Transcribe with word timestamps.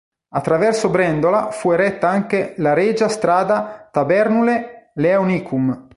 Attraverso 0.29 0.89
Brendola 0.89 1.51
fu 1.51 1.69
eretta 1.69 2.09
anche 2.09 2.55
la 2.57 2.73
"regia" 2.73 3.07
strada 3.07 3.87
"Tabernulae"-"Leonicum". 3.91 5.89